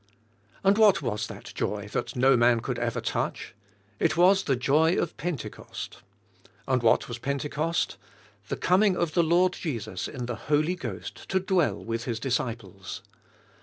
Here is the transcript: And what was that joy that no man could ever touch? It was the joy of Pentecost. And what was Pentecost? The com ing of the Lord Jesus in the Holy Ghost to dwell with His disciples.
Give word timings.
And 0.63 0.79
what 0.79 1.03
was 1.03 1.27
that 1.27 1.51
joy 1.53 1.87
that 1.91 2.15
no 2.15 2.35
man 2.35 2.61
could 2.61 2.79
ever 2.79 2.99
touch? 3.01 3.53
It 3.99 4.17
was 4.17 4.45
the 4.45 4.55
joy 4.55 4.95
of 4.95 5.15
Pentecost. 5.15 6.01
And 6.67 6.81
what 6.81 7.07
was 7.07 7.19
Pentecost? 7.19 7.97
The 8.47 8.57
com 8.57 8.81
ing 8.81 8.97
of 8.97 9.13
the 9.13 9.21
Lord 9.21 9.53
Jesus 9.53 10.07
in 10.07 10.25
the 10.25 10.33
Holy 10.49 10.73
Ghost 10.73 11.29
to 11.29 11.39
dwell 11.39 11.85
with 11.85 12.05
His 12.05 12.19
disciples. 12.19 13.03